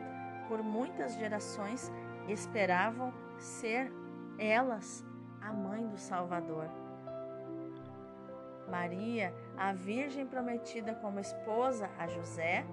por 0.48 0.62
muitas 0.62 1.14
gerações, 1.16 1.92
esperavam 2.26 3.12
ser 3.36 3.92
elas 4.38 5.04
a 5.42 5.52
mãe 5.52 5.86
do 5.86 5.98
Salvador. 5.98 6.70
Maria, 8.70 9.34
a 9.56 9.72
Virgem 9.72 10.26
prometida 10.26 10.94
como 10.94 11.20
esposa 11.20 11.90
a 11.98 12.06
José, 12.06 12.64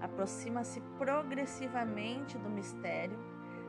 aproxima-se 0.00 0.80
progressivamente 0.98 2.38
do 2.38 2.48
mistério, 2.48 3.18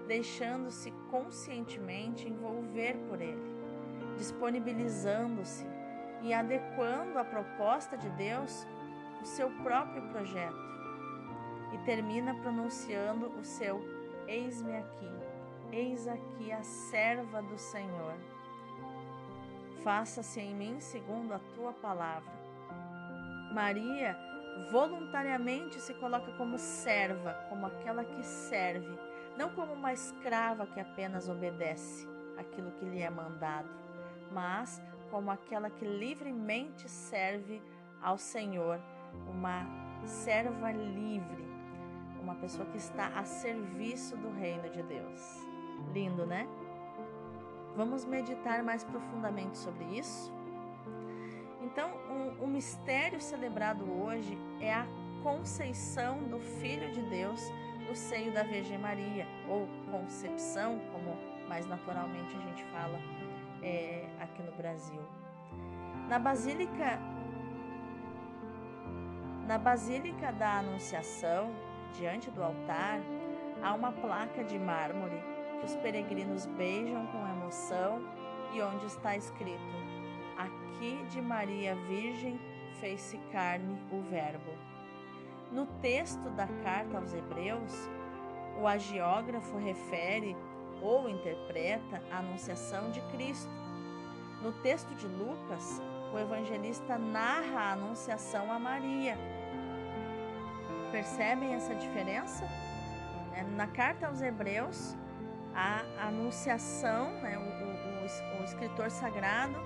deixando-se 0.08 0.92
conscientemente 1.10 2.28
envolver 2.28 2.98
por 3.10 3.22
ele, 3.22 3.44
disponibilizando-se 4.18 5.66
e 6.22 6.34
adequando 6.34 7.20
a 7.20 7.26
proposta 7.26 7.98
de 7.98 8.10
Deus 8.12 8.66
o 9.22 9.26
seu 9.26 9.50
próprio 9.64 10.02
projeto 10.10 10.72
e 11.74 11.78
termina 11.80 12.34
pronunciando 12.36 13.28
o 13.40 13.44
seu 13.44 13.82
Eis-me 14.28 14.78
aqui, 14.78 15.12
eis 15.72 16.08
aqui 16.08 16.54
a 16.54 16.64
serva 16.64 17.42
do 17.42 17.58
Senhor. 17.58 18.31
Faça-se 19.84 20.40
em 20.40 20.54
mim 20.54 20.80
segundo 20.80 21.34
a 21.34 21.40
tua 21.56 21.74
palavra. 21.74 22.32
Maria 23.52 24.16
voluntariamente 24.72 25.80
se 25.80 25.94
coloca 25.96 26.32
como 26.34 26.58
serva, 26.58 27.34
como 27.50 27.66
aquela 27.66 28.04
que 28.04 28.24
serve, 28.24 28.98
não 29.38 29.50
como 29.56 29.74
uma 29.74 29.92
escrava 29.92 30.68
que 30.68 30.80
apenas 30.80 31.28
obedece 31.28 32.08
aquilo 32.38 32.72
que 32.72 32.86
lhe 32.86 33.02
é 33.02 33.10
mandado, 33.10 33.70
mas 34.32 34.82
como 35.10 35.32
aquela 35.32 35.70
que 35.70 35.86
livremente 35.86 36.88
serve 36.88 37.62
ao 38.02 38.18
Senhor 38.18 38.80
uma 39.28 39.66
serva 40.06 40.72
livre, 40.72 41.46
uma 42.22 42.36
pessoa 42.36 42.66
que 42.68 42.78
está 42.78 43.08
a 43.08 43.24
serviço 43.24 44.16
do 44.18 44.32
reino 44.32 44.70
de 44.70 44.84
Deus. 44.84 45.22
Lindo, 45.92 46.26
né? 46.26 46.48
Vamos 47.76 48.06
meditar 48.06 48.64
mais 48.64 48.84
profundamente 48.84 49.58
sobre 49.58 49.86
isso? 49.98 50.32
Então, 51.62 51.90
o 52.10 52.14
um, 52.14 52.44
um 52.46 52.48
mistério 52.48 53.22
celebrado 53.22 53.86
hoje 54.04 54.38
é 54.60 54.74
a 54.74 54.86
conceição 55.24 56.18
do 56.24 56.40
Filho 56.40 56.92
de 56.92 57.02
Deus 57.04 57.42
no 57.88 57.96
seio 57.96 58.34
da 58.34 58.44
Virgem 58.44 58.78
Maria, 58.78 59.26
ou 59.48 59.68
concepção, 59.90 60.80
como 60.92 61.18
mais 61.48 61.66
naturalmente 61.68 62.36
a 62.36 62.40
gente 62.40 62.64
fala 62.66 63.00
é, 63.62 64.06
aqui 64.20 64.42
no 64.42 64.52
Brasil. 64.54 65.02
Na 66.08 66.20
Basílica 66.20 67.00
na 69.48 69.58
Basílica 69.58 70.32
da 70.32 70.60
Anunciação, 70.60 71.52
diante 71.94 72.32
do 72.32 72.42
altar, 72.42 73.02
há 73.62 73.74
uma 73.74 73.92
placa 73.92 74.44
de 74.44 74.58
mármore 74.58 75.22
que 75.62 75.68
os 75.68 75.76
peregrinos 75.76 76.48
beijam 76.48 77.06
com 77.08 77.28
emoção 77.28 78.02
e 78.52 78.62
onde 78.62 78.88
está 78.88 79.16
escrito: 79.16 79.76
Aqui 80.36 81.06
de 81.12 81.22
Maria 81.22 81.76
Virgem 81.88 82.40
fez-se 82.80 83.18
carne 83.32 83.80
o 83.92 84.02
Verbo. 84.02 84.52
No 85.52 85.68
texto 85.82 86.30
da 86.32 86.48
carta 86.64 86.98
aos 86.98 87.14
Hebreus, 87.14 87.74
o 88.60 88.68
agiógrafo 88.68 89.58
refere 89.58 90.36
ou 90.82 91.08
interpreta 91.08 92.02
a 92.12 92.18
anunciação 92.18 92.90
de 92.90 93.02
Cristo. 93.12 93.52
No 94.42 94.52
texto 94.64 94.96
de 94.96 95.08
Lucas, 95.08 95.80
o 96.12 96.18
evangelista 96.18 96.98
narra 96.98 97.60
a 97.60 97.72
anunciação 97.74 98.52
a 98.52 98.58
Maria. 98.58 99.16
Percebem 100.92 101.54
essa 101.54 101.76
diferença? 101.76 102.44
É, 103.36 103.44
na 103.44 103.68
carta 103.68 104.08
aos 104.08 104.22
Hebreus, 104.22 104.98
a 105.56 105.84
anunciação, 106.08 107.12
né, 107.22 107.38
o, 107.38 107.42
o, 107.42 108.42
o, 108.42 108.44
escritor 108.44 108.90
sagrado 108.90 109.60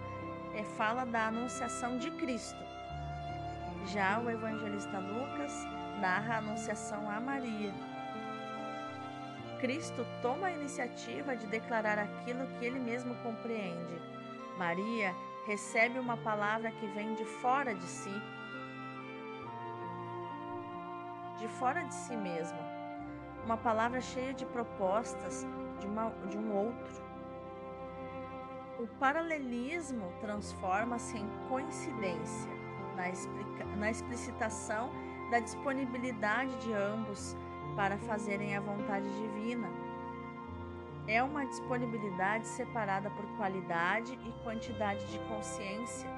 é, 0.54 0.64
fala 0.64 1.06
da 1.06 1.28
anunciação 1.28 1.98
de 1.98 2.12
Cristo. 2.12 2.64
Já 3.88 4.20
o 4.20 4.30
evangelista 4.30 4.98
Lucas 4.98 5.54
narra 6.00 6.36
a 6.36 6.38
anunciação 6.40 7.10
a 7.10 7.20
Maria. 7.20 7.74
Cristo 9.60 10.06
toma 10.22 10.48
a 10.48 10.52
iniciativa 10.52 11.36
de 11.36 11.48
declarar 11.48 12.00
aquilo 12.00 12.48
que 12.58 12.66
ele 12.66 12.80
mesmo 12.80 13.16
compreende. 13.24 14.02
Maria 14.58 15.14
recebe 15.46 16.00
uma 16.00 16.18
palavra 16.18 16.72
que 16.72 16.88
vem 16.88 17.14
de 17.14 17.26
fora 17.26 17.74
de 17.74 17.84
si, 17.84 18.22
de 21.38 21.48
fora 21.48 21.84
de 21.84 21.94
si 21.94 22.16
mesma, 22.16 22.60
uma 23.46 23.58
palavra 23.58 24.02
cheia 24.02 24.34
de 24.34 24.46
propostas 24.46 25.46
de, 25.80 25.88
uma, 25.88 26.10
de 26.30 26.38
um 26.38 26.54
outro. 26.54 27.06
O 28.80 28.88
paralelismo 29.00 30.12
transforma-se 30.22 31.18
em 31.18 31.30
coincidência 31.50 32.52
na, 32.96 33.10
explica, 33.10 33.66
na 33.78 33.90
explicitação 33.90 34.90
da 35.32 35.40
disponibilidade 35.40 36.56
de 36.58 36.74
ambos 36.74 37.36
para 37.76 37.98
fazerem 37.98 38.56
a 38.56 38.62
vontade 38.62 39.08
divina 39.22 39.70
é 41.08 41.22
uma 41.22 41.46
disponibilidade 41.46 42.48
separada 42.48 43.10
por 43.12 43.26
qualidade 43.38 44.14
e 44.14 44.44
quantidade 44.44 45.06
de 45.06 45.20
consciência, 45.20 46.10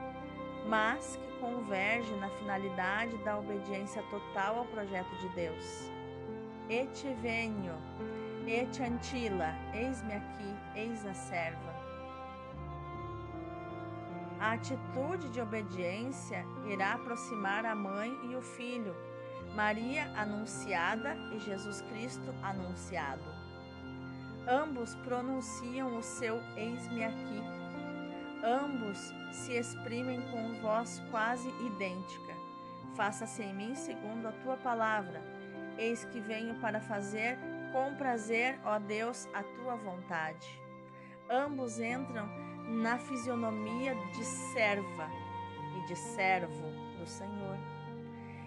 mas 0.67 1.17
que 1.17 1.39
converge 1.39 2.13
na 2.15 2.29
finalidade 2.29 3.17
da 3.17 3.37
obediência 3.37 4.01
total 4.03 4.59
ao 4.59 4.65
projeto 4.65 5.13
de 5.17 5.29
Deus. 5.29 5.91
Et 6.69 6.89
et 8.51 8.81
antila, 8.81 9.53
eis-me 9.73 10.13
aqui, 10.13 10.55
eis 10.75 11.05
a 11.05 11.13
serva. 11.13 11.75
A 14.39 14.53
atitude 14.53 15.29
de 15.29 15.41
obediência 15.41 16.45
irá 16.65 16.93
aproximar 16.93 17.65
a 17.65 17.75
mãe 17.75 18.15
e 18.29 18.35
o 18.35 18.41
filho, 18.41 18.95
Maria 19.55 20.05
anunciada 20.15 21.15
e 21.33 21.39
Jesus 21.39 21.81
Cristo 21.81 22.33
anunciado. 22.43 23.23
Ambos 24.47 24.95
pronunciam 24.95 25.97
o 25.97 26.03
seu 26.03 26.39
eis-me 26.55 27.03
aqui. 27.03 27.41
Ambos 28.43 29.13
se 29.31 29.53
exprimem 29.57 30.21
com 30.31 30.61
voz 30.61 31.01
quase 31.11 31.49
idêntica. 31.65 32.33
Faça-se 32.95 33.41
em 33.41 33.53
mim 33.53 33.75
segundo 33.75 34.27
a 34.27 34.31
tua 34.31 34.55
palavra. 34.55 35.21
Eis 35.77 36.05
que 36.05 36.19
venho 36.19 36.55
para 36.55 36.79
fazer 36.79 37.37
com 37.71 37.95
prazer, 37.95 38.59
ó 38.63 38.79
Deus, 38.79 39.27
a 39.33 39.43
tua 39.43 39.75
vontade. 39.75 40.61
Ambos 41.29 41.79
entram 41.79 42.27
na 42.67 42.97
fisionomia 42.97 43.95
de 43.95 44.23
serva 44.23 45.09
e 45.77 45.87
de 45.87 45.95
servo 45.95 46.69
do 46.97 47.05
Senhor. 47.07 47.57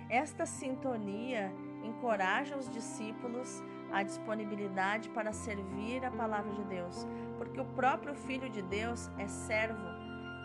Esta 0.08 0.44
sintonia 0.44 1.52
encoraja 1.82 2.56
os 2.56 2.68
discípulos 2.68 3.62
a 3.92 4.02
disponibilidade 4.02 5.08
para 5.10 5.32
servir 5.32 6.04
a 6.04 6.10
palavra 6.10 6.52
de 6.52 6.64
Deus, 6.64 7.06
porque 7.38 7.60
o 7.60 7.64
próprio 7.64 8.14
Filho 8.14 8.48
de 8.48 8.62
Deus 8.62 9.10
é 9.18 9.26
servo 9.26 9.88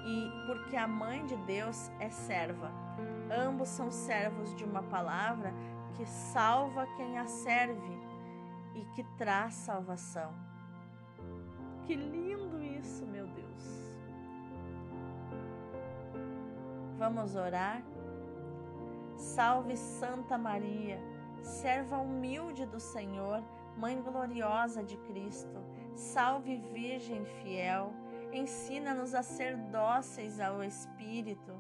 e 0.06 0.46
porque 0.48 0.76
a 0.76 0.88
mãe 0.88 1.26
de 1.26 1.36
Deus 1.38 1.92
é 2.00 2.10
serva. 2.10 2.72
Ambos 3.32 3.70
são 3.70 3.92
servos 3.92 4.54
de 4.56 4.64
uma 4.64 4.84
palavra 4.84 5.54
que 5.96 6.06
salva 6.06 6.88
quem 6.98 7.18
a 7.18 7.26
serve 7.26 7.95
e 8.76 8.86
que 8.94 9.04
traz 9.18 9.54
salvação. 9.54 10.34
Que 11.86 11.96
lindo 11.96 12.62
isso, 12.62 13.06
meu 13.06 13.28
Deus! 13.28 13.92
Vamos 16.98 17.36
orar? 17.36 17.84
Salve 19.16 19.78
Santa 19.78 20.38
Maria, 20.38 21.00
serva 21.42 21.98
humilde 21.98 22.66
do 22.66 22.80
Senhor, 22.80 23.44
Mãe 23.78 24.02
gloriosa 24.02 24.82
de 24.82 24.96
Cristo. 24.98 25.58
Salve 25.94 26.56
Virgem 26.74 27.26
fiel, 27.26 27.94
ensina-nos 28.32 29.14
a 29.14 29.22
ser 29.22 29.58
dóceis 29.70 30.40
ao 30.40 30.64
Espírito. 30.64 31.54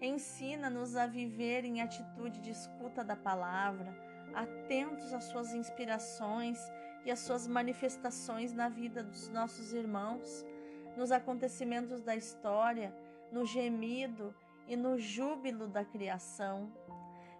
Ensina-nos 0.00 0.96
a 0.96 1.06
viver 1.06 1.64
em 1.64 1.80
atitude 1.80 2.40
de 2.40 2.50
escuta 2.50 3.04
da 3.04 3.14
palavra, 3.14 3.94
atentos 4.34 5.12
às 5.12 5.24
suas 5.24 5.52
inspirações 5.54 6.58
e 7.04 7.10
às 7.10 7.20
suas 7.20 7.46
manifestações 7.46 8.52
na 8.52 8.68
vida 8.68 9.02
dos 9.02 9.28
nossos 9.28 9.72
irmãos, 9.72 10.44
nos 10.96 11.10
acontecimentos 11.10 12.02
da 12.02 12.14
história, 12.14 12.94
no 13.32 13.44
gemido 13.46 14.34
e 14.66 14.76
no 14.76 14.98
júbilo 14.98 15.66
da 15.66 15.84
criação. 15.84 16.72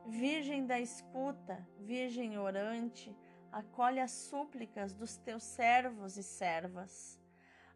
Virgem 0.07 0.66
da 0.66 0.81
escuta, 0.81 1.66
Virgem 1.79 2.38
orante, 2.38 3.14
acolhe 3.53 4.00
as 4.00 4.12
súplicas 4.12 4.92
dos 4.92 5.16
teus 5.16 5.42
servos 5.42 6.16
e 6.16 6.22
servas. 6.22 7.20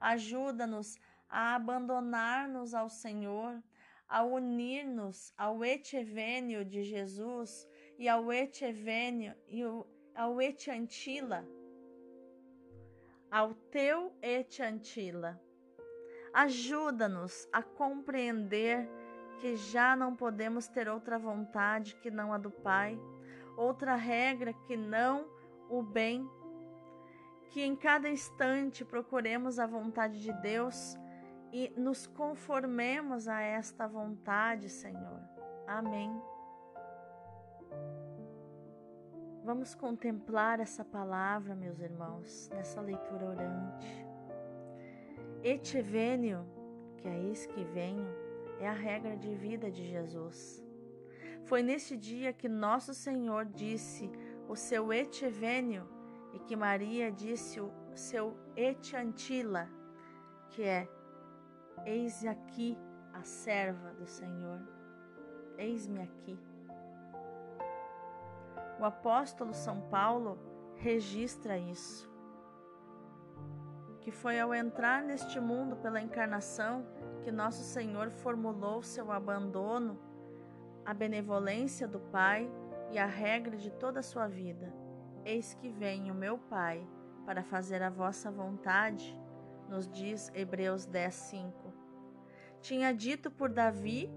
Ajuda-nos 0.00 0.96
a 1.28 1.54
abandonar-nos 1.54 2.74
ao 2.74 2.88
Senhor, 2.88 3.62
a 4.08 4.22
unir-nos 4.22 5.32
ao 5.36 5.64
etevênio 5.64 6.64
de 6.64 6.82
Jesus 6.82 7.66
e 7.98 8.08
ao 8.08 8.32
etevênio 8.32 9.34
e 9.48 9.62
ao 10.14 10.40
etiantila, 10.40 11.46
ao 13.30 13.54
teu 13.54 14.12
etiantila. 14.22 15.40
Ajuda-nos 16.32 17.48
a 17.52 17.62
compreender 17.62 18.88
que 19.40 19.56
já 19.56 19.94
não 19.94 20.14
podemos 20.14 20.66
ter 20.66 20.88
outra 20.88 21.18
vontade 21.18 21.94
que 21.96 22.10
não 22.10 22.32
a 22.32 22.38
do 22.38 22.50
Pai, 22.50 22.98
outra 23.56 23.94
regra 23.94 24.52
que 24.52 24.76
não 24.76 25.26
o 25.68 25.82
bem, 25.82 26.28
que 27.50 27.62
em 27.62 27.76
cada 27.76 28.08
instante 28.08 28.84
procuremos 28.84 29.58
a 29.58 29.66
vontade 29.66 30.20
de 30.20 30.32
Deus 30.40 30.96
e 31.52 31.72
nos 31.76 32.06
conformemos 32.06 33.28
a 33.28 33.40
esta 33.40 33.86
vontade, 33.86 34.68
Senhor. 34.68 35.20
Amém. 35.68 36.33
Vamos 39.44 39.74
contemplar 39.74 40.58
essa 40.60 40.84
palavra, 40.84 41.54
meus 41.54 41.78
irmãos, 41.80 42.48
nessa 42.54 42.80
leitura 42.80 43.26
orante. 43.26 44.06
Etivenio, 45.42 46.46
que 46.96 47.06
é 47.06 47.18
eis 47.18 47.44
que 47.46 47.62
venho, 47.64 48.08
é 48.58 48.66
a 48.66 48.72
regra 48.72 49.16
de 49.16 49.34
vida 49.34 49.70
de 49.70 49.84
Jesus. 49.86 50.64
Foi 51.44 51.62
neste 51.62 51.96
dia 51.96 52.32
que 52.32 52.48
nosso 52.48 52.94
Senhor 52.94 53.44
disse 53.44 54.10
o 54.48 54.56
seu 54.56 54.92
Etevênio 54.92 55.86
e 56.32 56.38
que 56.38 56.56
Maria 56.56 57.12
disse 57.12 57.60
o 57.60 57.70
seu 57.94 58.34
Etiantila, 58.56 59.68
que 60.48 60.62
é 60.62 60.88
Eis 61.84 62.24
aqui 62.24 62.78
a 63.12 63.22
serva 63.22 63.92
do 63.92 64.06
Senhor, 64.06 64.60
eis-me 65.58 66.00
aqui. 66.00 66.38
O 68.78 68.84
apóstolo 68.84 69.54
São 69.54 69.80
Paulo 69.82 70.38
registra 70.76 71.56
isso, 71.56 72.10
que 74.00 74.10
foi 74.10 74.38
ao 74.38 74.54
entrar 74.54 75.02
neste 75.02 75.40
mundo 75.40 75.76
pela 75.76 76.00
encarnação 76.00 76.84
que 77.22 77.32
nosso 77.32 77.62
Senhor 77.62 78.10
formulou 78.10 78.82
seu 78.82 79.10
abandono, 79.10 79.98
a 80.84 80.92
benevolência 80.92 81.88
do 81.88 81.98
Pai 81.98 82.50
e 82.90 82.98
a 82.98 83.06
regra 83.06 83.56
de 83.56 83.70
toda 83.70 84.00
a 84.00 84.02
sua 84.02 84.26
vida. 84.26 84.72
Eis 85.24 85.54
que 85.54 85.70
vem 85.70 86.10
o 86.10 86.14
meu 86.14 86.36
Pai 86.36 86.86
para 87.24 87.42
fazer 87.42 87.82
a 87.82 87.88
vossa 87.88 88.30
vontade, 88.30 89.18
nos 89.68 89.88
diz 89.88 90.30
Hebreus 90.34 90.84
10, 90.84 91.14
5. 91.14 91.72
Tinha 92.60 92.92
dito 92.92 93.30
por 93.30 93.48
Davi 93.48 94.10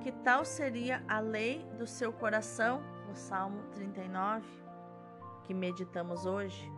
que 0.00 0.10
tal 0.10 0.44
seria 0.44 1.04
a 1.06 1.18
lei 1.18 1.62
do 1.78 1.86
seu 1.86 2.12
coração, 2.12 2.82
Salmo 3.16 3.62
39, 3.72 4.44
que 5.44 5.54
meditamos 5.54 6.26
hoje. 6.26 6.70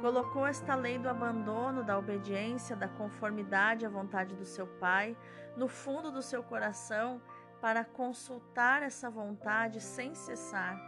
Colocou 0.00 0.46
esta 0.46 0.74
lei 0.74 0.98
do 0.98 1.08
abandono, 1.08 1.82
da 1.82 1.98
obediência, 1.98 2.76
da 2.76 2.88
conformidade 2.88 3.84
à 3.84 3.88
vontade 3.88 4.36
do 4.36 4.44
seu 4.44 4.66
Pai 4.66 5.16
no 5.56 5.66
fundo 5.66 6.12
do 6.12 6.22
seu 6.22 6.42
coração 6.42 7.20
para 7.60 7.84
consultar 7.84 8.82
essa 8.82 9.10
vontade 9.10 9.80
sem 9.80 10.14
cessar, 10.14 10.78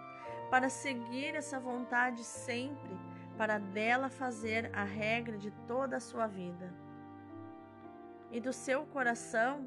para 0.50 0.68
seguir 0.68 1.34
essa 1.34 1.58
vontade 1.58 2.22
sempre, 2.22 2.96
para 3.36 3.58
dela 3.58 4.08
fazer 4.08 4.70
a 4.74 4.84
regra 4.84 5.38
de 5.38 5.50
toda 5.66 5.96
a 5.96 6.00
sua 6.00 6.26
vida. 6.26 6.72
E 8.30 8.40
do 8.40 8.52
seu 8.52 8.86
coração 8.86 9.66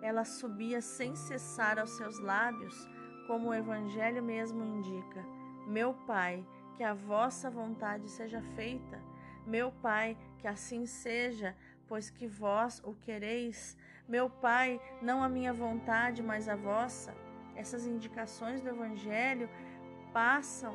ela 0.00 0.24
subia 0.24 0.80
sem 0.80 1.14
cessar 1.16 1.78
aos 1.78 1.90
seus 1.96 2.18
lábios, 2.20 2.88
como 3.26 3.48
o 3.48 3.54
Evangelho 3.54 4.22
mesmo 4.22 4.64
indica: 4.64 5.24
Meu 5.66 5.94
Pai, 6.06 6.44
que 6.76 6.82
a 6.82 6.94
vossa 6.94 7.50
vontade 7.50 8.08
seja 8.08 8.40
feita. 8.54 9.00
Meu 9.46 9.70
Pai, 9.70 10.16
que 10.38 10.46
assim 10.46 10.86
seja, 10.86 11.54
pois 11.88 12.10
que 12.10 12.26
vós 12.26 12.82
o 12.84 12.94
quereis. 12.94 13.76
Meu 14.08 14.28
Pai, 14.28 14.80
não 15.00 15.22
a 15.22 15.28
minha 15.28 15.52
vontade, 15.52 16.22
mas 16.22 16.48
a 16.48 16.56
vossa. 16.56 17.14
Essas 17.54 17.86
indicações 17.86 18.60
do 18.60 18.68
Evangelho 18.68 19.48
passam 20.12 20.74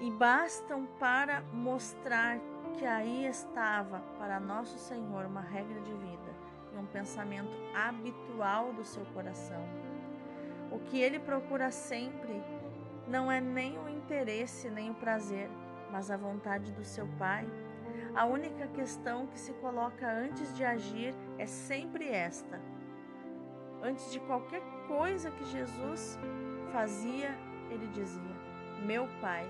e 0.00 0.10
bastam 0.10 0.86
para 0.98 1.40
mostrar 1.52 2.38
que 2.78 2.84
aí 2.84 3.26
estava 3.26 4.00
para 4.18 4.38
nosso 4.38 4.78
Senhor 4.78 5.24
uma 5.26 5.40
regra 5.40 5.80
de 5.80 5.92
vida 5.92 6.34
e 6.72 6.76
um 6.76 6.86
pensamento 6.86 7.50
habitual 7.74 8.72
do 8.72 8.84
seu 8.84 9.04
coração. 9.06 9.77
O 10.70 10.78
que 10.78 11.00
ele 11.00 11.18
procura 11.18 11.70
sempre 11.70 12.42
não 13.06 13.32
é 13.32 13.40
nem 13.40 13.78
o 13.78 13.88
interesse 13.88 14.70
nem 14.70 14.90
o 14.90 14.94
prazer, 14.94 15.48
mas 15.90 16.10
a 16.10 16.16
vontade 16.16 16.72
do 16.72 16.84
seu 16.84 17.06
Pai. 17.18 17.46
A 18.14 18.24
única 18.24 18.66
questão 18.68 19.26
que 19.26 19.38
se 19.38 19.52
coloca 19.54 20.10
antes 20.10 20.54
de 20.56 20.64
agir 20.64 21.14
é 21.38 21.46
sempre 21.46 22.08
esta. 22.08 22.60
Antes 23.82 24.10
de 24.10 24.20
qualquer 24.20 24.62
coisa 24.86 25.30
que 25.30 25.44
Jesus 25.44 26.18
fazia, 26.72 27.30
ele 27.70 27.86
dizia: 27.88 28.36
Meu 28.84 29.08
Pai, 29.20 29.46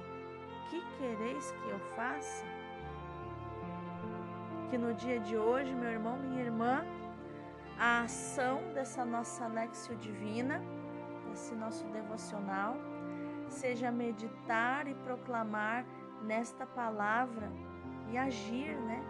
que 0.70 0.80
quereis 0.98 1.50
que 1.50 1.68
eu 1.70 1.78
faça? 1.96 2.44
Que 4.70 4.76
no 4.76 4.92
dia 4.92 5.18
de 5.20 5.36
hoje, 5.36 5.74
meu 5.74 5.88
irmão, 5.88 6.18
minha 6.18 6.42
irmã, 6.42 6.84
a 7.78 8.02
ação 8.02 8.60
dessa 8.74 9.04
nossa 9.04 9.46
anexio 9.46 9.96
divina, 9.96 10.60
desse 11.38 11.54
nosso 11.54 11.86
devocional, 11.86 12.76
seja 13.48 13.92
meditar 13.92 14.88
e 14.88 14.94
proclamar 14.94 15.86
nesta 16.24 16.66
palavra 16.66 17.48
e 18.10 18.18
agir, 18.18 18.76
né? 18.76 19.00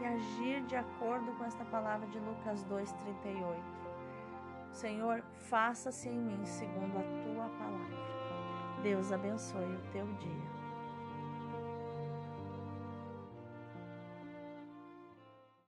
E 0.00 0.04
agir 0.04 0.62
de 0.62 0.74
acordo 0.74 1.30
com 1.38 1.44
esta 1.44 1.64
palavra 1.66 2.08
de 2.08 2.18
Lucas 2.18 2.64
2:38. 2.64 3.62
Senhor, 4.72 5.22
faça-se 5.48 6.08
em 6.08 6.18
mim 6.18 6.44
segundo 6.44 6.98
a 6.98 7.04
tua 7.22 7.48
palavra. 7.58 8.82
Deus 8.82 9.12
abençoe 9.12 9.76
o 9.76 9.92
teu 9.92 10.06
dia. 10.14 10.57